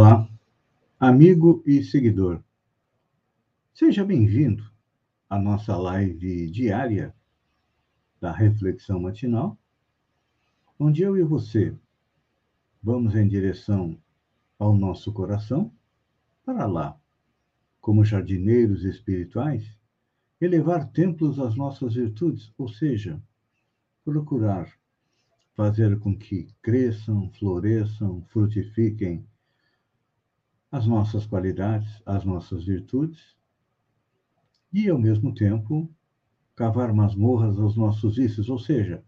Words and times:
Olá, 0.00 0.30
amigo 1.00 1.60
e 1.66 1.82
seguidor. 1.82 2.40
Seja 3.74 4.04
bem-vindo 4.04 4.62
à 5.28 5.36
nossa 5.36 5.76
live 5.76 6.48
diária 6.52 7.12
da 8.20 8.30
Reflexão 8.30 9.00
Matinal, 9.00 9.58
onde 10.78 11.02
eu 11.02 11.16
e 11.16 11.24
você 11.24 11.76
vamos 12.80 13.16
em 13.16 13.26
direção 13.26 14.00
ao 14.56 14.72
nosso 14.72 15.12
coração 15.12 15.72
para 16.44 16.64
lá, 16.64 16.96
como 17.80 18.04
jardineiros 18.04 18.84
espirituais, 18.84 19.66
elevar 20.40 20.92
templos 20.92 21.40
às 21.40 21.56
nossas 21.56 21.94
virtudes, 21.94 22.52
ou 22.56 22.68
seja, 22.68 23.20
procurar 24.04 24.72
fazer 25.56 25.98
com 25.98 26.16
que 26.16 26.46
cresçam, 26.62 27.28
floresçam, 27.32 28.22
frutifiquem 28.28 29.26
as 30.70 30.86
nossas 30.86 31.26
qualidades, 31.26 32.02
as 32.04 32.24
nossas 32.24 32.64
virtudes, 32.64 33.36
e, 34.72 34.88
ao 34.88 34.98
mesmo 34.98 35.34
tempo, 35.34 35.90
cavar 36.54 36.92
masmorras 36.92 37.58
aos 37.58 37.76
nossos 37.76 38.16
vícios, 38.16 38.48
ou 38.50 38.58
seja, 38.58 39.02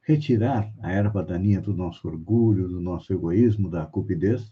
retirar 0.00 0.72
a 0.80 0.90
erva 0.90 1.22
daninha 1.22 1.60
do 1.60 1.74
nosso 1.74 2.06
orgulho, 2.06 2.68
do 2.68 2.80
nosso 2.80 3.12
egoísmo, 3.12 3.68
da 3.68 3.84
cupidez, 3.84 4.50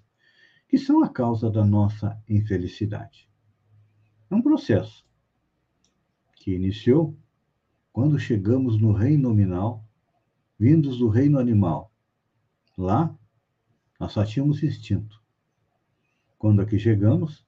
que 0.68 0.76
são 0.76 1.02
a 1.02 1.08
causa 1.08 1.50
da 1.50 1.64
nossa 1.64 2.20
infelicidade. 2.28 3.28
É 4.28 4.34
um 4.34 4.42
processo 4.42 5.06
que 6.34 6.54
iniciou 6.54 7.16
quando 7.92 8.18
chegamos 8.18 8.78
no 8.80 8.92
reino 8.92 9.28
nominal, 9.28 9.84
vindos 10.58 10.98
do 10.98 11.08
reino 11.08 11.38
animal. 11.38 11.92
Lá, 12.76 13.16
nós 13.98 14.12
só 14.12 14.24
tínhamos 14.24 14.62
instinto. 14.62 15.23
Quando 16.44 16.60
aqui 16.60 16.78
chegamos, 16.78 17.42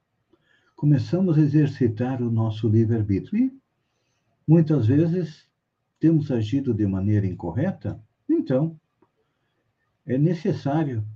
começamos 0.75 1.37
a 1.37 1.43
exercitar 1.43 2.23
o 2.23 2.31
nosso 2.31 2.67
livre-arbítrio. 2.67 3.45
E, 3.45 3.61
muitas 4.49 4.87
vezes, 4.87 5.47
temos 6.01 6.31
agido 6.31 6.73
de 6.73 6.87
maneira 6.87 7.27
incorreta, 7.27 8.03
então, 8.27 8.81
é 10.07 10.17
necessário 10.17 11.07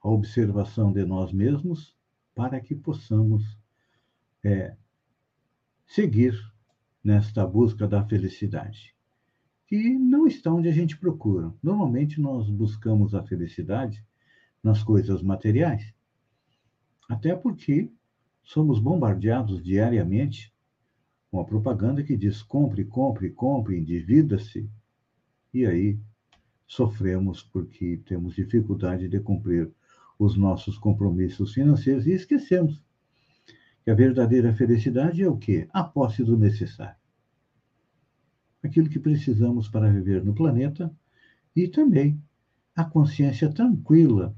a 0.00 0.08
observação 0.08 0.92
de 0.92 1.04
nós 1.04 1.32
mesmos 1.32 1.96
para 2.36 2.60
que 2.60 2.72
possamos 2.72 3.58
é, 4.44 4.76
seguir 5.84 6.40
nesta 7.02 7.44
busca 7.44 7.88
da 7.88 8.06
felicidade, 8.06 8.94
que 9.66 9.98
não 9.98 10.28
está 10.28 10.52
onde 10.52 10.68
a 10.68 10.72
gente 10.72 10.96
procura. 10.96 11.52
Normalmente 11.60 12.20
nós 12.20 12.48
buscamos 12.48 13.12
a 13.12 13.24
felicidade 13.24 14.06
nas 14.62 14.84
coisas 14.84 15.20
materiais, 15.20 15.92
até 17.14 17.32
porque 17.36 17.88
somos 18.42 18.80
bombardeados 18.80 19.62
diariamente 19.62 20.52
com 21.30 21.38
a 21.38 21.44
propaganda 21.44 22.02
que 22.02 22.16
diz 22.16 22.42
compre, 22.42 22.84
compre, 22.84 23.30
compre, 23.30 23.78
endivida-se. 23.78 24.68
E 25.52 25.64
aí 25.64 25.98
sofremos 26.66 27.40
porque 27.40 28.02
temos 28.04 28.34
dificuldade 28.34 29.08
de 29.08 29.20
cumprir 29.20 29.70
os 30.18 30.36
nossos 30.36 30.76
compromissos 30.76 31.54
financeiros 31.54 32.04
e 32.08 32.12
esquecemos 32.12 32.82
que 33.84 33.92
a 33.92 33.94
verdadeira 33.94 34.52
felicidade 34.52 35.22
é 35.22 35.28
o 35.28 35.36
quê? 35.36 35.68
A 35.72 35.84
posse 35.84 36.24
do 36.24 36.36
necessário. 36.36 36.96
Aquilo 38.60 38.88
que 38.88 38.98
precisamos 38.98 39.68
para 39.68 39.88
viver 39.88 40.24
no 40.24 40.34
planeta 40.34 40.92
e 41.54 41.68
também 41.68 42.20
a 42.74 42.84
consciência 42.84 43.48
tranquila 43.52 44.34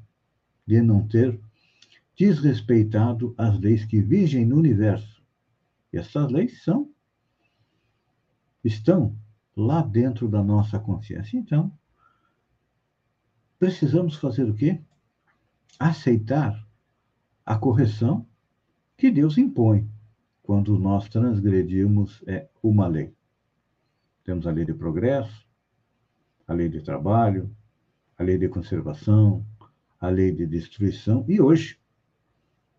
de 0.67 0.83
não 0.83 1.06
ter 1.09 1.41
desrespeitado 2.16 3.34
as 3.37 3.59
leis 3.60 3.84
que 3.84 4.00
vigem 4.00 4.47
no 4.47 4.56
universo. 4.56 5.22
E 5.93 5.99
essas 5.99 6.31
leis 6.31 6.62
são 6.62 6.91
estão 8.65 9.16
lá 9.54 9.81
dentro 9.81 10.28
da 10.28 10.43
nossa 10.43 10.78
consciência. 10.78 11.38
Então, 11.38 11.72
precisamos 13.59 14.16
fazer 14.16 14.44
o 14.50 14.55
quê? 14.55 14.81
Aceitar 15.78 16.66
a 17.44 17.56
correção 17.56 18.26
que 18.97 19.10
Deus 19.10 19.38
impõe 19.38 19.88
quando 20.43 20.78
nós 20.78 21.09
transgredimos 21.09 22.22
é, 22.26 22.49
uma 22.62 22.87
lei. 22.87 23.15
Temos 24.25 24.47
a 24.47 24.50
lei 24.50 24.65
de 24.65 24.75
progresso, 24.75 25.47
a 26.47 26.53
lei 26.53 26.69
de 26.69 26.81
trabalho, 26.81 27.55
a 28.19 28.22
lei 28.22 28.38
de 28.38 28.49
conservação, 28.49 29.47
a 30.00 30.09
lei 30.09 30.32
de 30.32 30.47
destruição 30.47 31.25
e 31.28 31.41
hoje 31.41 31.78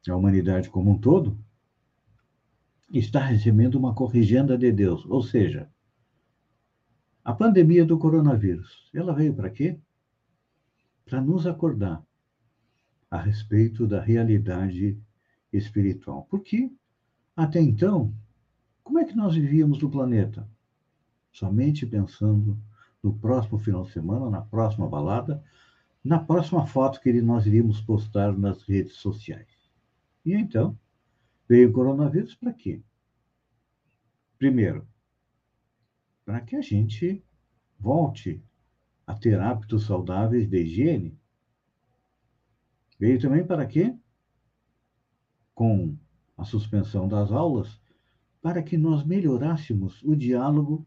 a 0.08 0.16
humanidade 0.16 0.70
como 0.70 0.92
um 0.92 0.98
todo, 0.98 1.38
está 2.90 3.20
recebendo 3.20 3.76
uma 3.76 3.94
corrigenda 3.94 4.58
de 4.58 4.72
Deus. 4.72 5.06
Ou 5.06 5.22
seja, 5.22 5.70
a 7.24 7.34
pandemia 7.34 7.86
do 7.86 7.98
coronavírus, 7.98 8.90
ela 8.94 9.14
veio 9.14 9.34
para 9.34 9.50
quê? 9.50 9.78
Para 11.06 11.22
nos 11.22 11.46
acordar 11.46 12.02
a 13.12 13.18
respeito 13.18 13.86
da 13.86 14.02
realidade 14.02 14.98
espiritual. 15.52 16.26
Porque, 16.30 16.72
até 17.36 17.60
então, 17.62 18.14
como 18.84 19.00
é 19.00 19.06
que 19.06 19.16
nós 19.16 19.36
vivíamos 19.36 19.82
no 19.82 19.90
planeta? 19.90 20.48
Somente 21.32 21.86
pensando 21.86 22.58
no 23.04 23.14
próximo 23.14 23.60
final 23.60 23.84
de 23.84 23.92
semana, 23.92 24.30
na 24.30 24.42
próxima 24.42 24.88
balada, 24.88 25.44
na 26.04 26.20
próxima 26.20 26.66
foto 26.66 27.02
que 27.02 27.22
nós 27.22 27.46
iríamos 27.46 27.82
postar 27.82 28.38
nas 28.38 28.64
redes 28.64 28.96
sociais. 28.96 29.57
E 30.28 30.34
então, 30.34 30.78
veio 31.48 31.70
o 31.70 31.72
coronavírus 31.72 32.36
para 32.36 32.52
quê? 32.52 32.84
Primeiro, 34.38 34.86
para 36.26 36.42
que 36.42 36.58
a 36.58 36.62
gente 36.62 37.24
volte 37.80 38.44
a 39.06 39.16
ter 39.16 39.40
hábitos 39.40 39.86
saudáveis 39.86 40.50
de 40.50 40.62
higiene. 40.62 41.18
Veio 43.00 43.18
também 43.22 43.48
para 43.48 43.66
quê? 43.66 43.98
Com 45.56 45.98
a 46.36 46.44
suspensão 46.44 47.08
das 47.08 47.32
aulas, 47.32 47.82
para 48.42 48.62
que 48.62 48.78
nós 48.78 49.06
melhorássemos 49.06 50.04
o 50.04 50.14
diálogo, 50.14 50.86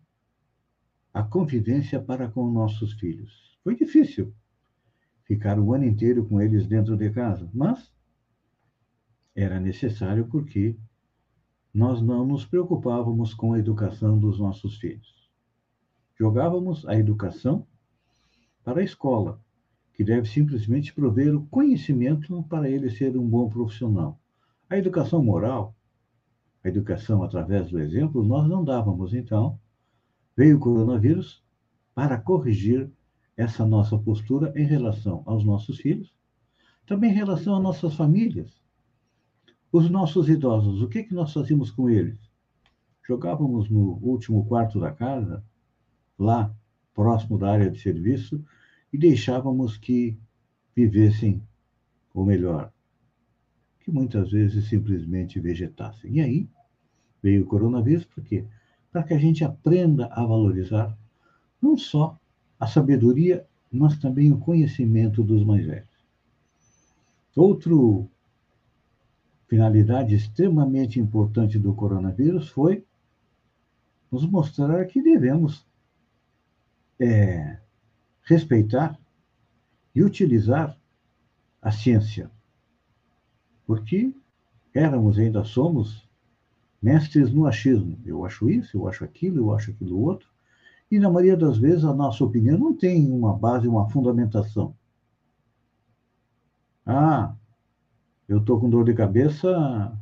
a 1.14 1.22
convivência 1.22 1.98
para 1.98 2.30
com 2.30 2.50
nossos 2.50 2.92
filhos. 2.92 3.58
Foi 3.64 3.74
difícil 3.74 4.34
ficar 5.24 5.58
o 5.58 5.72
ano 5.72 5.86
inteiro 5.86 6.28
com 6.28 6.42
eles 6.42 6.66
dentro 6.66 6.94
de 6.94 7.08
casa, 7.08 7.50
mas 7.54 7.90
era 9.34 9.60
necessário 9.60 10.26
porque 10.26 10.76
nós 11.72 12.02
não 12.02 12.26
nos 12.26 12.44
preocupávamos 12.44 13.32
com 13.32 13.52
a 13.52 13.58
educação 13.58 14.18
dos 14.18 14.38
nossos 14.38 14.76
filhos. 14.78 15.30
Jogávamos 16.18 16.86
a 16.86 16.96
educação 16.96 17.66
para 18.64 18.80
a 18.80 18.84
escola, 18.84 19.40
que 19.94 20.04
deve 20.04 20.28
simplesmente 20.28 20.92
prover 20.92 21.34
o 21.34 21.46
conhecimento 21.46 22.42
para 22.44 22.68
ele 22.68 22.90
ser 22.90 23.16
um 23.16 23.26
bom 23.26 23.48
profissional. 23.48 24.20
A 24.68 24.76
educação 24.76 25.22
moral, 25.22 25.74
a 26.62 26.68
educação 26.68 27.22
através 27.22 27.70
do 27.70 27.78
exemplo, 27.78 28.22
nós 28.22 28.48
não 28.48 28.64
dávamos. 28.64 29.14
Então, 29.14 29.58
veio 30.36 30.56
o 30.56 30.60
coronavírus 30.60 31.42
para 31.94 32.18
corrigir 32.18 32.90
essa 33.36 33.64
nossa 33.64 33.98
postura 33.98 34.52
em 34.56 34.64
relação 34.64 35.22
aos 35.24 35.44
nossos 35.44 35.78
filhos, 35.78 36.12
também 36.86 37.10
em 37.10 37.14
relação 37.14 37.56
às 37.56 37.62
nossas 37.62 37.94
famílias. 37.94 38.60
Os 39.72 39.88
nossos 39.88 40.28
idosos, 40.28 40.82
o 40.82 40.88
que, 40.88 41.04
que 41.04 41.14
nós 41.14 41.32
fazíamos 41.32 41.70
com 41.70 41.88
eles? 41.88 42.18
Jogávamos 43.06 43.70
no 43.70 44.00
último 44.02 44.44
quarto 44.44 44.80
da 44.80 44.90
casa, 44.90 45.44
lá 46.18 46.52
próximo 46.92 47.38
da 47.38 47.52
área 47.52 47.70
de 47.70 47.80
serviço, 47.80 48.44
e 48.92 48.98
deixávamos 48.98 49.76
que 49.76 50.18
vivessem, 50.74 51.40
ou 52.12 52.24
melhor, 52.24 52.72
que 53.78 53.92
muitas 53.92 54.32
vezes 54.32 54.68
simplesmente 54.68 55.38
vegetassem. 55.38 56.14
E 56.14 56.20
aí 56.20 56.48
veio 57.22 57.44
o 57.44 57.46
coronavírus, 57.46 58.04
por 58.04 58.24
quê? 58.24 58.44
Para 58.90 59.04
que 59.04 59.14
a 59.14 59.18
gente 59.18 59.44
aprenda 59.44 60.06
a 60.06 60.26
valorizar 60.26 60.98
não 61.62 61.78
só 61.78 62.18
a 62.58 62.66
sabedoria, 62.66 63.46
mas 63.70 63.96
também 63.98 64.32
o 64.32 64.38
conhecimento 64.38 65.22
dos 65.22 65.44
mais 65.44 65.64
velhos. 65.64 65.88
Outro 67.36 68.10
finalidade 69.50 70.14
extremamente 70.14 71.00
importante 71.00 71.58
do 71.58 71.74
coronavírus 71.74 72.48
foi 72.48 72.86
nos 74.10 74.24
mostrar 74.24 74.86
que 74.86 75.02
devemos 75.02 75.66
é, 77.00 77.58
respeitar 78.22 78.96
e 79.92 80.04
utilizar 80.04 80.78
a 81.60 81.72
ciência. 81.72 82.30
Porque 83.66 84.14
éramos, 84.72 85.18
ainda 85.18 85.42
somos, 85.42 86.08
mestres 86.80 87.32
no 87.32 87.44
achismo. 87.44 87.98
Eu 88.06 88.24
acho 88.24 88.48
isso, 88.48 88.76
eu 88.76 88.86
acho 88.86 89.04
aquilo, 89.04 89.38
eu 89.38 89.52
acho 89.52 89.72
aquilo 89.72 90.00
outro. 90.00 90.28
E 90.88 90.96
na 91.00 91.10
maioria 91.10 91.36
das 91.36 91.58
vezes 91.58 91.84
a 91.84 91.92
nossa 91.92 92.22
opinião 92.22 92.56
não 92.56 92.72
tem 92.72 93.10
uma 93.10 93.36
base, 93.36 93.66
uma 93.66 93.90
fundamentação. 93.90 94.76
Ah, 96.86 97.34
eu 98.30 98.38
estou 98.38 98.60
com 98.60 98.70
dor 98.70 98.84
de 98.84 98.94
cabeça, 98.94 99.92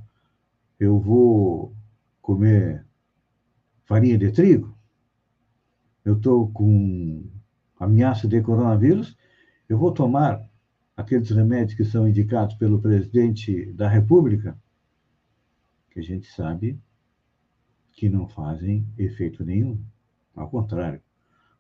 eu 0.79 1.01
vou 1.01 1.75
comer 2.21 2.85
farinha 3.87 4.19
de 4.19 4.31
trigo? 4.31 4.77
Eu 6.05 6.19
estou 6.19 6.53
com 6.53 7.27
ameaça 7.81 8.29
de 8.29 8.43
coronavírus, 8.43 9.17
eu 9.67 9.79
vou 9.79 9.93
tomar 9.93 10.47
aqueles 10.95 11.31
remédios 11.31 11.75
que 11.75 11.87
são 11.87 12.07
indicados 12.07 12.55
pelo 12.57 12.83
presidente 12.83 13.73
da 13.73 13.89
República, 13.89 14.61
que 15.91 15.99
a 15.99 16.03
gente 16.03 16.27
sabe 16.27 16.79
que 17.93 18.11
não 18.11 18.29
fazem 18.29 18.87
efeito 18.99 19.43
nenhum. 19.43 19.83
Ao 20.37 20.51
contrário, 20.51 21.01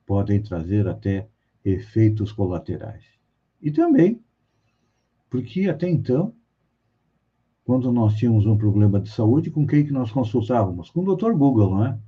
podem 0.05 0.43
trazer 0.43 0.87
até 0.87 1.31
efeitos 1.65 2.31
colaterais. 2.31 3.07
E 3.63 3.71
também, 3.71 4.23
porque 5.31 5.67
até 5.67 5.89
então, 5.89 6.35
quando 7.69 7.93
nós 7.93 8.15
tínhamos 8.15 8.47
um 8.47 8.57
problema 8.57 8.99
de 8.99 9.11
saúde, 9.11 9.51
com 9.51 9.67
quem 9.67 9.85
que 9.85 9.93
nós 9.93 10.11
consultávamos? 10.11 10.89
Com 10.89 11.01
o 11.01 11.15
Dr. 11.15 11.33
Google, 11.33 11.69
não 11.69 11.85
é? 11.85 12.01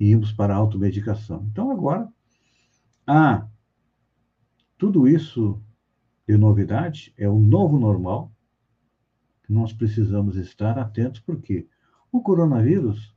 E 0.00 0.10
íamos 0.10 0.32
para 0.32 0.52
a 0.52 0.56
automedicação. 0.56 1.46
Então, 1.48 1.70
agora, 1.70 2.12
ah, 3.06 3.46
tudo 4.76 5.06
isso 5.06 5.62
de 6.26 6.36
novidade 6.36 7.14
é 7.16 7.28
o 7.28 7.38
novo 7.38 7.78
normal 7.78 8.32
que 9.44 9.52
nós 9.52 9.72
precisamos 9.72 10.34
estar 10.34 10.76
atentos, 10.76 11.20
porque 11.20 11.68
o 12.10 12.20
coronavírus 12.20 13.14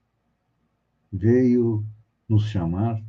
veio 1.11 1.83
nos 2.29 2.45
chamar 2.49 3.03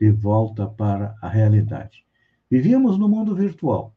de 0.00 0.10
volta 0.10 0.66
para 0.66 1.16
a 1.22 1.28
realidade. 1.28 2.04
Vivíamos 2.50 2.98
no 2.98 3.08
mundo 3.08 3.36
virtual. 3.36 3.94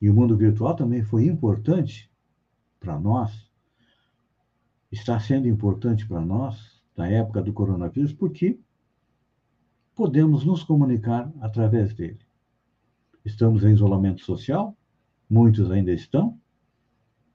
E 0.00 0.08
o 0.08 0.14
mundo 0.14 0.36
virtual 0.36 0.74
também 0.76 1.02
foi 1.02 1.26
importante 1.26 2.10
para 2.78 2.98
nós, 2.98 3.50
está 4.90 5.18
sendo 5.18 5.48
importante 5.48 6.06
para 6.06 6.20
nós, 6.20 6.80
na 6.96 7.08
época 7.08 7.42
do 7.42 7.52
coronavírus, 7.52 8.12
porque 8.12 8.58
podemos 9.94 10.44
nos 10.44 10.62
comunicar 10.62 11.32
através 11.40 11.94
dele. 11.94 12.20
Estamos 13.24 13.64
em 13.64 13.72
isolamento 13.72 14.22
social, 14.22 14.76
muitos 15.28 15.70
ainda 15.70 15.92
estão. 15.92 16.38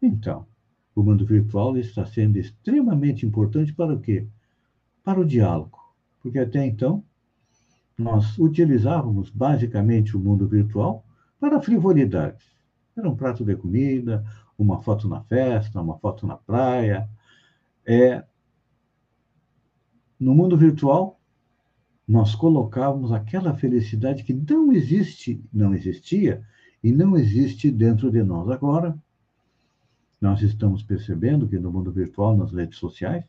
Então, 0.02 0.48
o 0.96 1.04
mundo 1.04 1.26
virtual 1.26 1.78
está 1.78 2.06
sendo 2.06 2.38
extremamente 2.38 3.26
importante 3.26 3.74
para 3.74 3.94
o 3.94 4.00
quê? 4.00 4.28
Para 5.04 5.20
o 5.20 5.26
diálogo. 5.26 5.78
Porque 6.22 6.40
até 6.40 6.66
então, 6.66 7.04
nós 7.98 8.38
utilizávamos 8.40 9.30
basicamente 9.30 10.16
o 10.16 10.20
mundo 10.20 10.48
virtual 10.48 11.03
para 11.44 11.62
frivolidades. 11.62 12.42
Era 12.96 13.10
um 13.10 13.18
prato 13.18 13.44
de 13.44 13.54
comida, 13.54 14.24
uma 14.58 14.82
foto 14.82 15.10
na 15.10 15.22
festa, 15.26 15.82
uma 15.82 16.00
foto 16.00 16.26
na 16.26 16.38
praia. 16.38 17.10
É, 17.86 18.24
no 20.18 20.34
mundo 20.34 20.56
virtual, 20.56 21.20
nós 22.08 22.34
colocávamos 22.34 23.12
aquela 23.12 23.54
felicidade 23.54 24.24
que 24.24 24.34
não 24.34 24.72
existe, 24.72 25.44
não 25.52 25.76
existia 25.76 26.48
e 26.82 26.94
não 26.94 27.18
existe 27.18 27.70
dentro 27.70 28.10
de 28.10 28.24
nós. 28.24 28.50
Agora, 28.50 28.98
nós 30.22 30.42
estamos 30.42 30.82
percebendo 30.82 31.46
que 31.46 31.60
no 31.60 31.74
mundo 31.74 31.92
virtual, 31.92 32.38
nas 32.38 32.54
redes 32.54 32.80
sociais, 32.80 33.26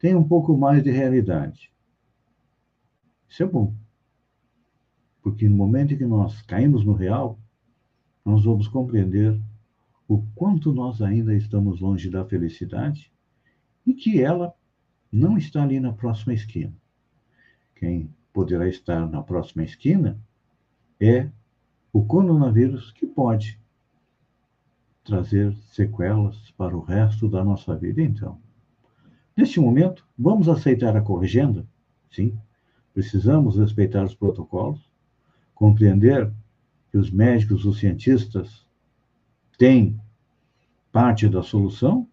tem 0.00 0.16
um 0.16 0.26
pouco 0.26 0.58
mais 0.58 0.82
de 0.82 0.90
realidade. 0.90 1.70
Isso 3.28 3.44
é 3.44 3.46
bom. 3.46 3.76
Porque 5.22 5.48
no 5.48 5.54
momento 5.54 5.94
em 5.94 5.96
que 5.96 6.04
nós 6.04 6.42
caímos 6.42 6.84
no 6.84 6.94
real, 6.94 7.38
nós 8.24 8.44
vamos 8.44 8.66
compreender 8.68 9.38
o 10.08 10.22
quanto 10.34 10.72
nós 10.72 11.00
ainda 11.02 11.34
estamos 11.34 11.80
longe 11.80 12.10
da 12.10 12.24
felicidade 12.24 13.10
e 13.86 13.92
que 13.94 14.20
ela 14.20 14.54
não 15.12 15.36
está 15.36 15.62
ali 15.62 15.78
na 15.78 15.92
próxima 15.92 16.32
esquina. 16.32 16.74
Quem 17.74 18.10
poderá 18.32 18.68
estar 18.68 19.08
na 19.08 19.22
próxima 19.22 19.62
esquina 19.62 20.18
é 21.00 21.28
o 21.92 22.04
coronavírus 22.04 22.90
que 22.92 23.06
pode 23.06 23.60
trazer 25.04 25.54
sequelas 25.70 26.50
para 26.52 26.76
o 26.76 26.80
resto 26.80 27.28
da 27.28 27.44
nossa 27.44 27.76
vida. 27.76 28.00
Então, 28.02 28.40
neste 29.36 29.60
momento, 29.60 30.06
vamos 30.18 30.48
aceitar 30.48 30.96
a 30.96 31.02
corrigenda? 31.02 31.66
Sim. 32.10 32.36
Precisamos 32.92 33.56
respeitar 33.56 34.04
os 34.04 34.14
protocolos, 34.14 34.80
compreender 35.54 36.32
que 36.94 36.98
os 36.98 37.10
médicos, 37.10 37.64
os 37.64 37.80
cientistas 37.80 38.64
têm 39.58 40.00
parte 40.92 41.28
da 41.28 41.42
solução 41.42 42.06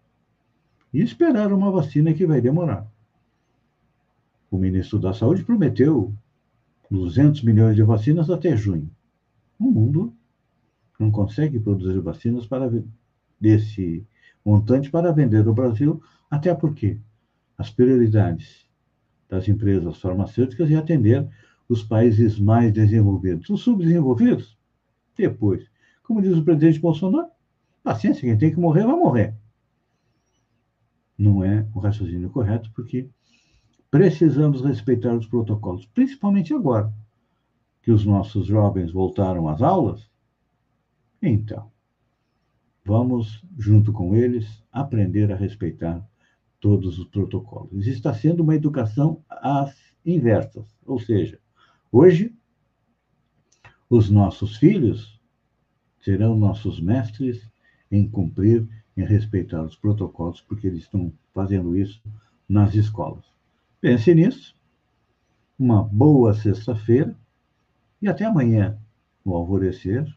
e 0.92 1.00
esperar 1.00 1.52
uma 1.52 1.70
vacina 1.70 2.12
que 2.12 2.26
vai 2.26 2.40
demorar. 2.40 2.90
O 4.50 4.58
ministro 4.58 4.98
da 4.98 5.12
Saúde 5.12 5.44
prometeu 5.44 6.12
200 6.90 7.44
milhões 7.44 7.76
de 7.76 7.84
vacinas 7.84 8.28
até 8.28 8.56
junho. 8.56 8.90
O 9.56 9.70
mundo 9.70 10.12
não 10.98 11.12
consegue 11.12 11.60
produzir 11.60 12.00
vacinas 12.00 12.44
para 12.44 12.68
desse 13.40 14.04
montante 14.44 14.90
para 14.90 15.12
vender 15.12 15.44
no 15.44 15.54
Brasil, 15.54 16.02
até 16.28 16.52
porque 16.52 16.98
as 17.56 17.70
prioridades 17.70 18.66
das 19.28 19.46
empresas 19.46 20.00
farmacêuticas 20.00 20.68
e 20.70 20.74
atender 20.74 21.24
os 21.68 21.84
países 21.84 22.36
mais 22.36 22.72
desenvolvidos. 22.72 23.48
Os 23.48 23.60
subdesenvolvidos, 23.60 24.60
depois. 25.16 25.66
Como 26.02 26.22
diz 26.22 26.36
o 26.36 26.44
presidente 26.44 26.80
Bolsonaro, 26.80 27.28
paciência, 27.82 28.22
quem 28.22 28.38
tem 28.38 28.50
que 28.50 28.60
morrer, 28.60 28.84
vai 28.84 28.96
morrer. 28.96 29.34
Não 31.16 31.44
é 31.44 31.66
o 31.74 31.78
raciocínio 31.78 32.30
correto, 32.30 32.70
porque 32.74 33.08
precisamos 33.90 34.62
respeitar 34.62 35.14
os 35.14 35.26
protocolos, 35.26 35.86
principalmente 35.86 36.54
agora 36.54 36.92
que 37.82 37.90
os 37.90 38.04
nossos 38.04 38.46
jovens 38.46 38.92
voltaram 38.92 39.48
às 39.48 39.60
aulas. 39.60 40.08
Então, 41.20 41.70
vamos, 42.84 43.44
junto 43.58 43.92
com 43.92 44.14
eles, 44.14 44.62
aprender 44.72 45.30
a 45.32 45.36
respeitar 45.36 46.04
todos 46.60 46.98
os 46.98 47.06
protocolos. 47.06 47.86
Está 47.86 48.14
sendo 48.14 48.42
uma 48.42 48.54
educação 48.54 49.22
às 49.28 49.76
inversas, 50.06 50.64
ou 50.84 50.98
seja, 50.98 51.38
hoje 51.90 52.34
os 53.92 54.08
nossos 54.08 54.56
filhos 54.56 55.20
serão 56.00 56.34
nossos 56.34 56.80
mestres 56.80 57.46
em 57.90 58.08
cumprir, 58.08 58.66
em 58.96 59.04
respeitar 59.04 59.62
os 59.62 59.76
protocolos, 59.76 60.40
porque 60.40 60.66
eles 60.66 60.84
estão 60.84 61.12
fazendo 61.34 61.76
isso 61.76 62.00
nas 62.48 62.74
escolas. 62.74 63.22
Pense 63.82 64.14
nisso. 64.14 64.56
Uma 65.58 65.82
boa 65.82 66.32
sexta-feira 66.32 67.14
e 68.00 68.08
até 68.08 68.24
amanhã, 68.24 68.78
no 69.22 69.34
alvorecer, 69.34 70.10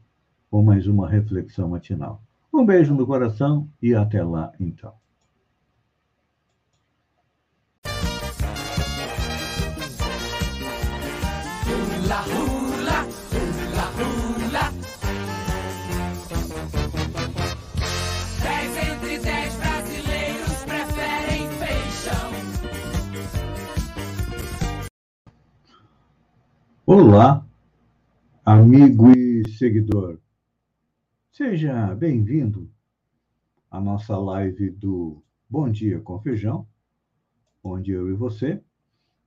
com 0.50 0.64
mais 0.64 0.88
uma 0.88 1.10
reflexão 1.10 1.68
matinal. 1.68 2.24
Um 2.54 2.66
beijo 2.66 2.96
no 2.96 3.06
coração 3.06 3.70
e 3.82 3.94
até 3.94 4.24
lá, 4.24 4.54
então. 4.58 4.94
Olá, 26.88 27.44
amigo 28.46 29.10
e 29.10 29.50
seguidor. 29.58 30.20
Seja 31.32 31.96
bem-vindo 31.96 32.70
à 33.72 33.82
nossa 33.82 34.16
live 34.16 34.70
do 34.70 35.20
Bom 35.50 35.68
Dia 35.68 36.00
com 36.00 36.22
Feijão, 36.22 36.68
onde 37.64 37.90
eu 37.90 38.08
e 38.12 38.14
você 38.14 38.62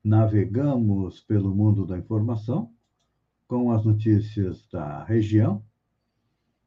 navegamos 0.04 1.18
pelo 1.22 1.52
mundo 1.52 1.84
da 1.84 1.98
informação 1.98 2.72
com 3.48 3.72
as 3.72 3.84
notícias 3.84 4.64
da 4.68 5.02
região, 5.02 5.60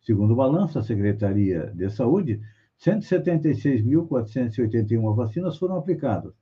Segundo 0.00 0.32
o 0.32 0.36
balanço 0.36 0.74
da 0.74 0.82
Secretaria 0.82 1.70
de 1.74 1.90
Saúde, 1.90 2.40
176.481 2.82 5.14
vacinas 5.14 5.58
foram 5.58 5.76
aplicadas, 5.76 6.32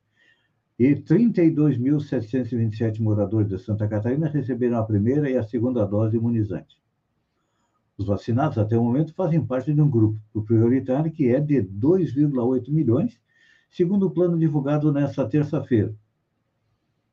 e 0.79 0.95
32.727 0.95 3.01
moradores 3.01 3.49
de 3.49 3.59
Santa 3.59 3.89
Catarina 3.89 4.29
receberam 4.29 4.79
a 4.79 4.85
primeira 4.85 5.29
e 5.29 5.37
a 5.37 5.43
segunda 5.43 5.85
dose 5.85 6.17
imunizante. 6.17 6.79
Os 7.97 8.07
vacinados, 8.07 8.59
até 8.59 8.79
o 8.79 8.85
momento, 8.85 9.13
fazem 9.13 9.45
parte 9.45 9.75
de 9.75 9.83
um 9.83 9.91
grupo 9.91 10.21
prioritário 10.45 11.11
que 11.11 11.29
é 11.29 11.41
de 11.41 11.61
2,8 11.61 12.71
milhões, 12.71 13.19
segundo 13.71 14.07
o 14.07 14.11
plano 14.11 14.39
divulgado 14.39 14.93
nesta 14.93 15.29
terça-feira. 15.29 15.95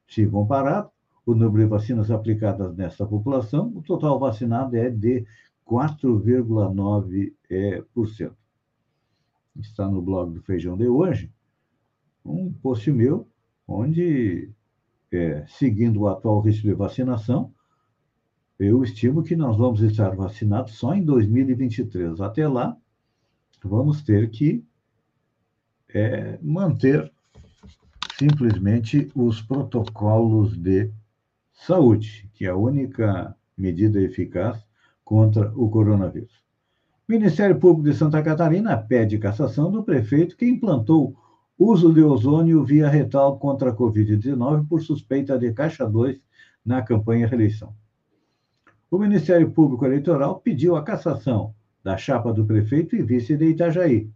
Se 0.07 0.25
comparado, 0.27 0.91
o 1.25 1.33
número 1.33 1.63
de 1.63 1.69
vacinas 1.69 2.11
aplicadas 2.11 2.75
nesta 2.75 3.05
população, 3.05 3.71
o 3.75 3.81
total 3.81 4.19
vacinado 4.19 4.75
é 4.77 4.89
de 4.89 5.25
4,9%. 5.65 8.35
Está 9.59 9.87
no 9.87 10.01
blog 10.01 10.33
do 10.33 10.41
Feijão 10.41 10.77
de 10.77 10.87
hoje, 10.87 11.31
um 12.23 12.51
post 12.51 12.91
meu 12.91 13.27
onde, 13.67 14.51
é, 15.11 15.45
seguindo 15.47 16.01
o 16.01 16.07
atual 16.07 16.39
ritmo 16.41 16.69
de 16.69 16.75
vacinação, 16.75 17.51
eu 18.59 18.83
estimo 18.83 19.23
que 19.23 19.35
nós 19.35 19.57
vamos 19.57 19.81
estar 19.81 20.15
vacinados 20.15 20.75
só 20.75 20.93
em 20.93 21.03
2023. 21.03 22.21
Até 22.21 22.47
lá, 22.47 22.77
vamos 23.63 24.03
ter 24.03 24.29
que 24.29 24.63
é, 25.95 26.37
manter 26.41 27.11
simplesmente 28.19 29.09
os 29.15 29.41
protocolos 29.41 30.55
de 30.57 30.91
saúde, 31.53 32.29
que 32.33 32.45
é 32.45 32.49
a 32.49 32.55
única 32.55 33.35
medida 33.57 34.01
eficaz 34.01 34.63
contra 35.03 35.51
o 35.55 35.69
coronavírus. 35.69 36.43
O 37.07 37.11
Ministério 37.11 37.57
Público 37.59 37.89
de 37.89 37.95
Santa 37.95 38.21
Catarina 38.21 38.77
pede 38.77 39.17
cassação 39.17 39.71
do 39.71 39.83
prefeito 39.83 40.35
que 40.35 40.45
implantou 40.45 41.15
Uso 41.57 41.93
de 41.93 42.01
ozônio 42.01 42.65
via 42.65 42.89
retal 42.89 43.39
contra 43.39 43.69
a 43.69 43.73
Covid-19 43.73 44.67
por 44.67 44.81
suspeita 44.81 45.39
de 45.39 45.53
caixa 45.53 45.87
2 45.87 46.19
na 46.65 46.81
campanha 46.81 47.27
reeleição. 47.27 47.73
O 48.91 48.97
Ministério 48.97 49.49
Público 49.49 49.85
Eleitoral 49.85 50.41
pediu 50.41 50.75
a 50.75 50.83
cassação 50.83 51.55
da 51.81 51.95
chapa 51.95 52.33
do 52.33 52.45
prefeito 52.45 52.93
e 52.97 53.01
vice 53.01 53.37
de 53.37 53.45
Itajaí, 53.45 54.09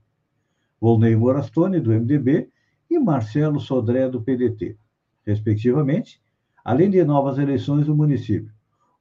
Volney 0.79 1.15
Morastone, 1.15 1.79
do 1.79 1.91
MDB, 1.91 2.49
e 2.89 2.97
Marcelo 2.97 3.59
Sodré, 3.59 4.09
do 4.09 4.21
PDT, 4.21 4.77
respectivamente, 5.25 6.21
além 6.63 6.89
de 6.89 7.03
novas 7.03 7.37
eleições 7.37 7.87
no 7.87 7.95
município. 7.95 8.51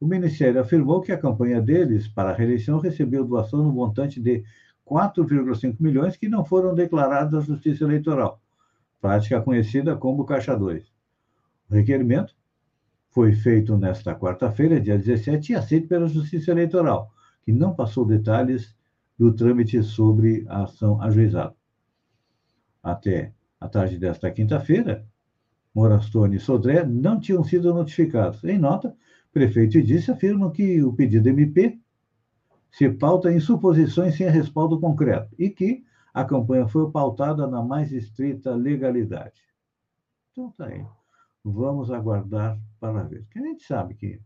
O 0.01 0.07
Ministério 0.07 0.61
afirmou 0.61 1.01
que 1.01 1.11
a 1.11 1.19
campanha 1.19 1.61
deles 1.61 2.07
para 2.07 2.31
a 2.31 2.35
reeleição 2.35 2.79
recebeu 2.79 3.25
doação 3.25 3.63
no 3.63 3.73
montante 3.73 4.21
de 4.21 4.45
4,5 4.87 5.77
milhões 5.81 6.17
que 6.17 6.29
não 6.29 6.45
foram 6.45 6.75
declarados 6.75 7.35
à 7.35 7.41
Justiça 7.41 7.85
Eleitoral, 7.85 8.41
prática 9.01 9.41
conhecida 9.41 9.97
como 9.97 10.25
Caixa 10.25 10.57
2. 10.57 10.85
O 11.71 11.75
requerimento 11.75 12.35
foi 13.11 13.33
feito 13.33 13.77
nesta 13.77 14.15
quarta-feira, 14.15 14.81
dia 14.81 14.97
17, 14.97 15.53
e 15.53 15.57
aceito 15.57 15.89
pela 15.89 16.07
Justiça 16.07 16.51
Eleitoral, 16.51 17.11
que 17.45 17.53
não 17.53 17.75
passou 17.75 18.05
detalhes 18.05 18.75
do 19.19 19.33
trâmite 19.33 19.83
sobre 19.83 20.45
a 20.49 20.63
ação 20.63 21.03
ajuizada. 21.03 21.58
Até 22.83 23.33
a 23.61 23.69
tarde 23.69 23.99
desta 23.99 24.31
quinta-feira, 24.31 25.07
Morastone 25.75 26.37
e 26.37 26.41
Sodré 26.41 26.85
não 26.85 27.21
tinham 27.21 27.45
sido 27.45 27.73
notificados. 27.75 28.43
Em 28.45 28.59
nota, 28.59 28.97
prefeito 29.33 29.79
e 29.79 29.83
disse 29.83 30.11
afirmam 30.11 30.51
que 30.51 30.83
o 30.83 30.93
pedido 30.93 31.29
MP 31.29 31.79
se 32.71 32.89
pauta 32.91 33.33
em 33.33 33.41
suposições 33.41 34.17
sem 34.17 34.29
respaldo 34.29 34.81
concreto 34.81 35.35
e 35.39 35.51
que 35.51 35.85
a 36.13 36.25
campanha 36.25 36.67
foi 36.67 36.91
pautada 36.91 37.47
na 37.47 37.63
mais 37.63 37.93
estrita 37.93 38.55
legalidade. 38.55 39.43
Então 40.33 40.51
tá 40.53 40.67
aí. 40.67 40.85
Vamos 41.45 41.91
aguardar 41.91 42.59
para 42.81 43.05
ver. 43.05 43.23
Porque 43.25 43.39
a 43.39 43.43
gente 43.43 43.65
sabe 43.65 43.95
que 43.95 44.21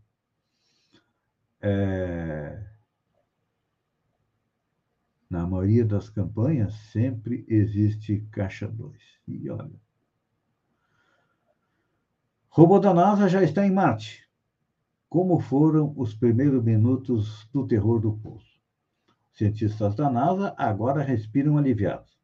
é, 1.61 2.72
na 5.33 5.47
maioria 5.47 5.83
das 5.83 6.11
campanhas 6.11 6.75
sempre 6.91 7.43
existe 7.47 8.19
caixa 8.29 8.67
2. 8.67 8.95
E 9.27 9.49
olha. 9.49 9.81
Robô 12.49 12.77
da 12.77 12.93
NASA 12.93 13.27
já 13.27 13.41
está 13.41 13.65
em 13.65 13.71
Marte 13.71 14.29
como 15.09 15.39
foram 15.39 15.93
os 15.95 16.13
primeiros 16.15 16.63
minutos 16.63 17.47
do 17.53 17.67
terror 17.67 17.99
do 17.99 18.13
poço. 18.13 18.59
Cientistas 19.31 19.93
da 19.95 20.09
NASA 20.09 20.55
agora 20.57 21.03
respiram 21.03 21.55
aliviados. 21.57 22.17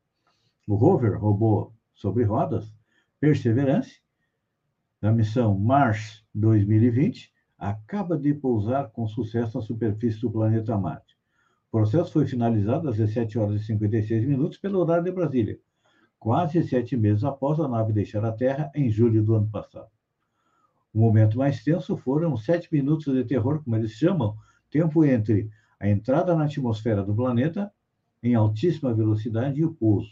O 0.68 0.76
rover 0.76 1.20
robô 1.20 1.72
sobre 1.94 2.24
rodas, 2.24 2.72
Perseverance, 3.20 4.02
da 5.00 5.12
missão 5.12 5.58
Mars 5.58 6.26
2020, 6.34 7.32
acaba 7.60 8.18
de 8.18 8.34
pousar 8.34 8.90
com 8.90 9.08
sucesso 9.08 9.60
na 9.60 9.64
superfície 9.64 10.22
do 10.22 10.32
planeta 10.32 10.76
Marte. 10.76 11.19
O 11.72 11.78
processo 11.78 12.12
foi 12.12 12.26
finalizado 12.26 12.90
às 12.90 12.98
17 12.98 13.38
horas 13.38 13.62
e 13.62 13.66
56 13.66 14.26
minutos 14.26 14.58
pelo 14.58 14.80
horário 14.80 15.04
de 15.04 15.12
Brasília, 15.12 15.60
quase 16.18 16.64
sete 16.68 16.98
meses 16.98 17.24
após 17.24 17.60
a 17.60 17.68
nave 17.68 17.94
deixar 17.94 18.26
a 18.26 18.32
Terra 18.32 18.72
em 18.74 18.90
julho 18.90 19.24
do 19.24 19.36
ano 19.36 19.48
passado. 19.48 19.90
O 20.92 21.00
momento 21.00 21.38
mais 21.38 21.64
tenso 21.64 21.96
foram 21.96 22.34
os 22.34 22.44
sete 22.44 22.68
minutos 22.74 23.14
de 23.14 23.24
terror, 23.24 23.64
como 23.64 23.76
eles 23.76 23.92
chamam, 23.92 24.36
tempo 24.72 25.06
entre 25.06 25.52
a 25.80 25.88
entrada 25.88 26.36
na 26.36 26.46
atmosfera 26.46 27.04
do 27.04 27.14
planeta 27.14 27.72
em 28.24 28.34
altíssima 28.34 28.92
velocidade 28.92 29.62
e 29.62 29.66
o 29.66 29.72
pouso. 29.72 30.10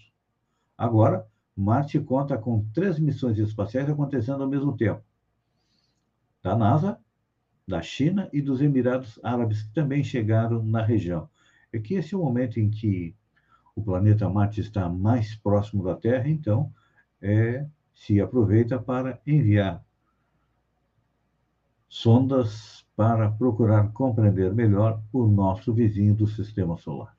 Agora, 0.77 1.27
Marte 1.55 1.99
conta 1.99 2.37
com 2.37 2.69
três 2.71 2.99
missões 2.99 3.39
espaciais 3.39 3.89
acontecendo 3.89 4.43
ao 4.43 4.49
mesmo 4.49 4.77
tempo. 4.77 5.01
Da 6.43 6.55
NASA, 6.55 6.99
da 7.67 7.81
China 7.81 8.29
e 8.31 8.43
dos 8.43 8.61
Emirados 8.61 9.19
Árabes, 9.23 9.63
que 9.63 9.73
também 9.73 10.03
chegaram 10.03 10.63
na 10.63 10.83
região. 10.83 11.27
É 11.71 11.79
que 11.79 11.95
esse 11.95 12.13
é 12.13 12.17
o 12.17 12.23
momento 12.23 12.59
em 12.59 12.69
que 12.69 13.15
o 13.75 13.81
planeta 13.81 14.29
Marte 14.29 14.61
está 14.61 14.89
mais 14.89 15.35
próximo 15.35 15.83
da 15.83 15.95
Terra, 15.95 16.27
então 16.27 16.73
é, 17.21 17.65
se 17.93 18.19
aproveita 18.19 18.79
para 18.79 19.19
enviar 19.25 19.83
sondas 21.89 22.85
para 22.95 23.29
procurar 23.31 23.91
compreender 23.93 24.53
melhor 24.53 25.01
o 25.13 25.27
nosso 25.27 25.73
vizinho 25.73 26.15
do 26.15 26.27
sistema 26.27 26.77
solar. 26.77 27.15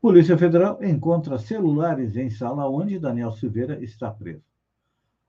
Polícia 0.00 0.38
Federal 0.38 0.82
encontra 0.82 1.38
celulares 1.38 2.16
em 2.16 2.30
sala 2.30 2.68
onde 2.68 2.98
Daniel 2.98 3.32
Silveira 3.32 3.82
está 3.82 4.10
preso. 4.10 4.44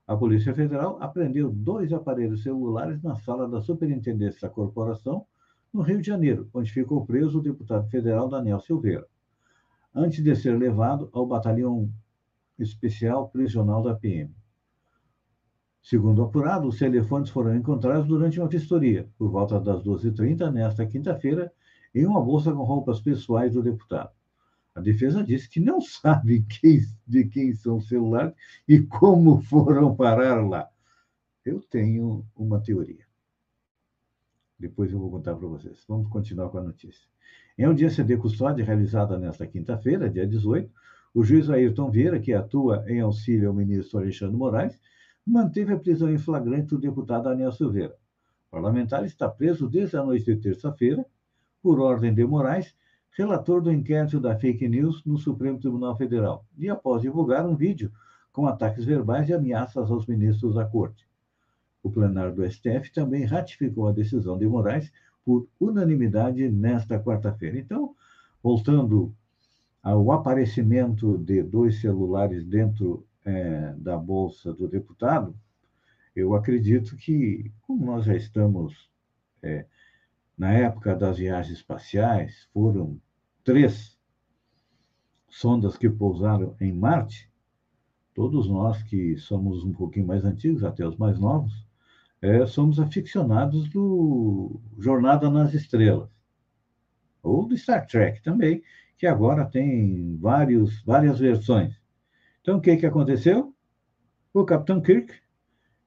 A 0.06 0.16
Polícia 0.16 0.54
Federal 0.54 0.96
apreendeu 1.00 1.50
dois 1.50 1.92
aparelhos 1.92 2.42
celulares 2.42 3.02
na 3.02 3.16
sala 3.16 3.48
da 3.48 3.60
Superintendência 3.60 4.42
da 4.42 4.54
Corporação 4.54 5.26
no 5.72 5.82
Rio 5.82 6.00
de 6.00 6.06
Janeiro, 6.06 6.48
onde 6.52 6.72
ficou 6.72 7.04
preso 7.06 7.38
o 7.38 7.42
deputado 7.42 7.88
federal 7.88 8.28
Daniel 8.28 8.60
Silveira, 8.60 9.06
antes 9.94 10.22
de 10.22 10.34
ser 10.34 10.58
levado 10.58 11.08
ao 11.12 11.26
batalhão 11.26 11.90
especial 12.58 13.28
prisional 13.28 13.82
da 13.82 13.94
PM. 13.94 14.34
Segundo 15.82 16.22
apurado, 16.22 16.68
os 16.68 16.78
telefones 16.78 17.30
foram 17.30 17.54
encontrados 17.54 18.06
durante 18.06 18.38
uma 18.38 18.48
vistoria, 18.48 19.08
por 19.16 19.30
volta 19.30 19.58
das 19.58 19.82
12h30, 19.82 20.52
nesta 20.52 20.84
quinta-feira, 20.84 21.52
em 21.94 22.04
uma 22.04 22.22
bolsa 22.22 22.52
com 22.52 22.62
roupas 22.62 23.00
pessoais 23.00 23.54
do 23.54 23.62
deputado. 23.62 24.10
A 24.74 24.80
defesa 24.80 25.24
disse 25.24 25.48
que 25.48 25.58
não 25.58 25.80
sabe 25.82 26.42
quem, 26.42 26.80
de 27.06 27.24
quem 27.24 27.54
são 27.54 27.78
os 27.78 27.88
celulares 27.88 28.34
e 28.68 28.80
como 28.80 29.40
foram 29.42 29.96
parar 29.96 30.46
lá. 30.46 30.68
Eu 31.44 31.60
tenho 31.60 32.24
uma 32.36 32.60
teoria. 32.60 33.09
Depois 34.60 34.92
eu 34.92 34.98
vou 34.98 35.10
contar 35.10 35.34
para 35.34 35.48
vocês. 35.48 35.82
Vamos 35.88 36.08
continuar 36.10 36.50
com 36.50 36.58
a 36.58 36.62
notícia. 36.62 37.08
Em 37.56 37.64
audiência 37.64 38.04
de 38.04 38.14
custódia 38.18 38.62
realizada 38.62 39.18
nesta 39.18 39.46
quinta-feira, 39.46 40.10
dia 40.10 40.26
18, 40.26 40.70
o 41.14 41.24
juiz 41.24 41.48
Ayrton 41.48 41.90
Vieira, 41.90 42.20
que 42.20 42.34
atua 42.34 42.84
em 42.86 43.00
auxílio 43.00 43.48
ao 43.48 43.54
ministro 43.54 43.98
Alexandre 43.98 44.36
Moraes, 44.36 44.78
manteve 45.26 45.72
a 45.72 45.78
prisão 45.78 46.10
em 46.10 46.18
flagrante 46.18 46.68
do 46.68 46.78
deputado 46.78 47.24
Daniel 47.24 47.52
Silveira. 47.52 47.96
O 48.48 48.50
parlamentar 48.50 49.04
está 49.04 49.28
preso 49.30 49.66
desde 49.66 49.96
a 49.96 50.04
noite 50.04 50.26
de 50.26 50.36
terça-feira, 50.36 51.06
por 51.62 51.80
ordem 51.80 52.12
de 52.12 52.24
Moraes, 52.24 52.74
relator 53.16 53.62
do 53.62 53.72
inquérito 53.72 54.20
da 54.20 54.38
fake 54.38 54.68
news 54.68 55.02
no 55.06 55.16
Supremo 55.18 55.58
Tribunal 55.58 55.96
Federal, 55.96 56.44
e 56.56 56.68
após 56.68 57.00
divulgar 57.00 57.46
um 57.46 57.56
vídeo 57.56 57.90
com 58.30 58.46
ataques 58.46 58.84
verbais 58.84 59.28
e 59.28 59.32
ameaças 59.32 59.90
aos 59.90 60.06
ministros 60.06 60.54
da 60.54 60.64
Corte. 60.64 61.09
O 61.82 61.90
plenário 61.90 62.34
do 62.34 62.48
STF 62.50 62.92
também 62.92 63.24
ratificou 63.24 63.88
a 63.88 63.92
decisão 63.92 64.38
de 64.38 64.46
Moraes 64.46 64.92
por 65.24 65.48
unanimidade 65.58 66.48
nesta 66.50 66.98
quarta-feira. 66.98 67.58
Então, 67.58 67.94
voltando 68.42 69.14
ao 69.82 70.12
aparecimento 70.12 71.16
de 71.18 71.42
dois 71.42 71.80
celulares 71.80 72.44
dentro 72.44 73.06
é, 73.24 73.72
da 73.78 73.96
bolsa 73.96 74.52
do 74.52 74.68
deputado, 74.68 75.34
eu 76.14 76.34
acredito 76.34 76.96
que, 76.96 77.50
como 77.62 77.86
nós 77.86 78.04
já 78.04 78.14
estamos 78.14 78.90
é, 79.42 79.64
na 80.36 80.52
época 80.52 80.94
das 80.94 81.18
viagens 81.18 81.58
espaciais, 81.58 82.48
foram 82.52 83.00
três 83.44 83.98
sondas 85.28 85.76
que 85.76 85.88
pousaram 85.88 86.56
em 86.60 86.72
Marte, 86.72 87.30
todos 88.14 88.48
nós 88.48 88.82
que 88.82 89.16
somos 89.16 89.64
um 89.64 89.72
pouquinho 89.72 90.06
mais 90.06 90.24
antigos, 90.24 90.64
até 90.64 90.86
os 90.86 90.96
mais 90.96 91.18
novos, 91.18 91.66
é, 92.22 92.46
somos 92.46 92.78
aficionados 92.78 93.68
do 93.70 94.60
Jornada 94.78 95.30
nas 95.30 95.54
Estrelas, 95.54 96.10
ou 97.22 97.46
do 97.46 97.56
Star 97.56 97.86
Trek 97.86 98.22
também, 98.22 98.62
que 98.96 99.06
agora 99.06 99.46
tem 99.46 100.16
vários, 100.18 100.82
várias 100.82 101.18
versões. 101.18 101.80
Então, 102.40 102.58
o 102.58 102.60
que, 102.60 102.76
que 102.76 102.86
aconteceu? 102.86 103.54
O 104.32 104.44
Capitão 104.44 104.80
Kirk 104.80 105.12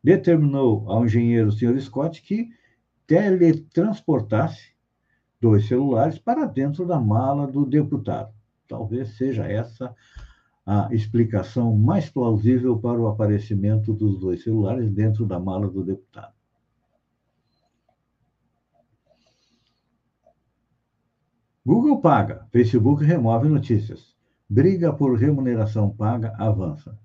determinou 0.03 0.89
ao 0.89 1.05
engenheiro 1.05 1.51
Sr. 1.51 1.79
Scott 1.79 2.21
que 2.21 2.49
teletransportasse 3.07 4.73
dois 5.39 5.67
celulares 5.67 6.17
para 6.17 6.45
dentro 6.45 6.85
da 6.85 6.99
mala 6.99 7.45
do 7.45 7.65
deputado. 7.65 8.33
Talvez 8.67 9.17
seja 9.17 9.45
essa 9.45 9.95
a 10.65 10.87
explicação 10.93 11.75
mais 11.75 12.09
plausível 12.09 12.77
para 12.77 12.99
o 12.99 13.07
aparecimento 13.07 13.93
dos 13.93 14.19
dois 14.19 14.43
celulares 14.43 14.89
dentro 14.91 15.25
da 15.25 15.39
mala 15.39 15.67
do 15.67 15.83
deputado. 15.83 16.33
Google 21.65 22.01
paga, 22.01 22.45
Facebook 22.51 23.03
remove 23.03 23.47
notícias. 23.47 24.13
Briga 24.49 24.91
por 24.91 25.17
remuneração 25.17 25.89
paga 25.89 26.33
avança. 26.37 26.97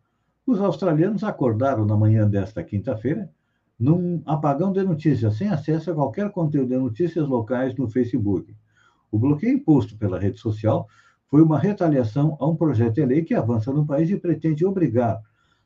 Os 0.47 0.61
australianos 0.61 1.23
acordaram 1.23 1.85
na 1.85 1.97
manhã 1.97 2.29
desta 2.29 2.62
quinta-feira 2.64 3.31
num 3.79 4.21
apagão 4.27 4.73
de 4.73 4.83
notícias, 4.83 5.37
sem 5.37 5.49
acesso 5.49 5.90
a 5.90 5.94
qualquer 5.94 6.31
conteúdo 6.31 6.71
de 6.71 6.77
notícias 6.77 7.29
locais 7.29 7.77
no 7.77 7.88
Facebook. 7.88 8.57
O 9.11 9.18
bloqueio 9.18 9.55
imposto 9.55 9.97
pela 9.97 10.18
rede 10.18 10.38
social 10.40 10.88
foi 11.31 11.43
uma 11.43 11.59
retaliação 11.59 12.37
a 12.41 12.47
um 12.47 12.57
projeto 12.57 12.95
de 12.95 13.05
lei 13.05 13.23
que 13.23 13.35
avança 13.35 13.73
no 13.73 13.87
país 13.87 14.11
e 14.11 14.19
pretende 14.19 14.64
obrigar 14.64 15.21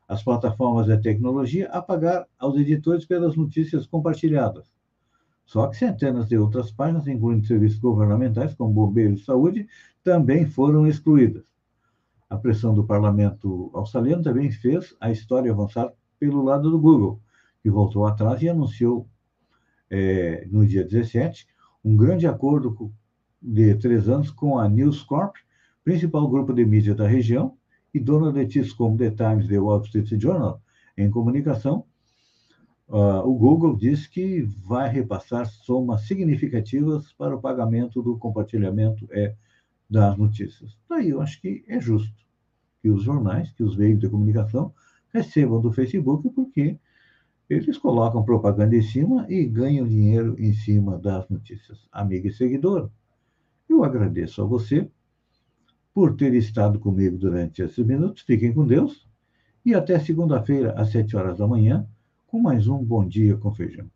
as 0.08 0.22
plataformas 0.22 0.86
de 0.86 0.98
tecnologia 0.98 1.68
a 1.70 1.80
pagar 1.80 2.26
aos 2.38 2.56
editores 2.56 3.06
pelas 3.06 3.36
notícias 3.36 3.86
compartilhadas. 3.86 4.72
Só 5.44 5.66
que 5.68 5.76
centenas 5.76 6.28
de 6.28 6.36
outras 6.36 6.70
páginas, 6.70 7.06
incluindo 7.06 7.46
serviços 7.46 7.78
governamentais, 7.78 8.54
como 8.54 8.72
bombeiros 8.72 9.20
e 9.20 9.24
saúde, 9.24 9.66
também 10.02 10.46
foram 10.46 10.86
excluídas. 10.86 11.44
A 12.28 12.36
pressão 12.36 12.74
do 12.74 12.84
parlamento 12.84 13.70
australiano 13.74 14.22
também 14.22 14.50
fez 14.50 14.96
a 15.00 15.10
história 15.10 15.52
avançar 15.52 15.92
pelo 16.18 16.42
lado 16.42 16.70
do 16.70 16.80
Google, 16.80 17.20
que 17.62 17.70
voltou 17.70 18.06
atrás 18.06 18.42
e 18.42 18.48
anunciou, 18.48 19.06
é, 19.90 20.46
no 20.50 20.66
dia 20.66 20.84
17, 20.84 21.46
um 21.84 21.96
grande 21.96 22.26
acordo 22.26 22.92
de 23.40 23.74
três 23.74 24.08
anos 24.08 24.30
com 24.30 24.58
a 24.58 24.68
News 24.68 25.02
Corp, 25.02 25.36
principal 25.84 26.28
grupo 26.28 26.52
de 26.52 26.64
mídia 26.64 26.94
da 26.94 27.06
região, 27.06 27.56
e 27.94 28.00
dona 28.00 28.32
de 28.32 28.74
como 28.74 28.96
The 28.96 29.10
Times 29.10 29.48
The 29.48 29.58
Wall 29.58 29.82
Street 29.82 30.20
Journal, 30.20 30.62
em 30.96 31.10
comunicação, 31.10 31.84
uh, 32.88 33.26
o 33.26 33.34
Google 33.34 33.76
diz 33.76 34.06
que 34.06 34.42
vai 34.42 34.88
repassar 34.88 35.46
somas 35.46 36.02
significativas 36.02 37.12
para 37.12 37.36
o 37.36 37.40
pagamento 37.40 38.02
do 38.02 38.16
compartilhamento 38.18 39.06
é, 39.10 39.34
das 39.88 40.16
notícias. 40.16 40.76
Daí 40.88 41.10
eu 41.10 41.20
acho 41.20 41.40
que 41.40 41.64
é 41.68 41.80
justo 41.80 42.22
que 42.80 42.88
os 42.88 43.02
jornais, 43.02 43.52
que 43.52 43.62
os 43.62 43.76
veículos 43.76 44.00
de 44.00 44.10
comunicação 44.10 44.74
recebam 45.12 45.60
do 45.60 45.72
Facebook, 45.72 46.28
porque 46.30 46.78
eles 47.48 47.76
colocam 47.76 48.24
propaganda 48.24 48.74
em 48.74 48.82
cima 48.82 49.26
e 49.28 49.44
ganham 49.44 49.86
dinheiro 49.86 50.34
em 50.38 50.54
cima 50.54 50.98
das 50.98 51.28
notícias. 51.28 51.86
Amiga 51.92 52.28
e 52.28 52.32
seguidor, 52.32 52.90
eu 53.68 53.84
agradeço 53.84 54.40
a 54.40 54.44
você 54.46 54.90
por 55.94 56.16
ter 56.16 56.34
estado 56.34 56.78
comigo 56.78 57.18
durante 57.18 57.62
esses 57.62 57.84
minutos. 57.84 58.22
Fiquem 58.22 58.52
com 58.52 58.66
Deus 58.66 59.06
e 59.64 59.74
até 59.74 59.98
segunda-feira, 59.98 60.72
às 60.72 60.90
sete 60.90 61.16
horas 61.16 61.38
da 61.38 61.46
manhã, 61.46 61.86
com 62.26 62.40
mais 62.40 62.66
um 62.66 62.78
Bom 62.78 63.06
Dia 63.06 63.36
com 63.36 63.54
Feijão. 63.54 63.90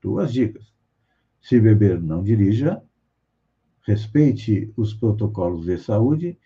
Duas 0.00 0.32
dicas. 0.32 0.72
Se 1.40 1.60
beber, 1.60 2.00
não 2.00 2.22
dirija. 2.22 2.82
Respeite 3.82 4.72
os 4.76 4.94
protocolos 4.94 5.66
de 5.66 5.78
saúde. 5.78 6.38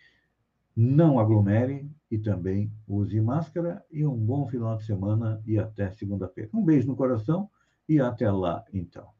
Não 0.75 1.19
aglomere 1.19 1.91
e 2.11 2.19
também 2.19 2.71
use 2.87 3.21
máscara. 3.21 3.85
E 3.91 4.05
um 4.05 4.17
bom 4.17 4.47
final 4.47 4.77
de 4.77 4.85
semana 4.85 5.41
e 5.47 5.59
até 5.59 5.91
segunda-feira. 5.93 6.51
Um 6.53 6.65
beijo 6.65 6.89
no 6.89 6.97
coração 6.97 7.49
e 7.89 8.01
até 8.01 8.31
lá, 8.31 8.65
então. 8.73 9.16